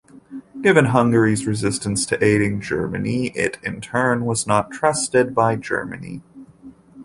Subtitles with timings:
[0.63, 6.23] Given Hungary's resistance to aiding Germany, it in turn was not trusted by Germany.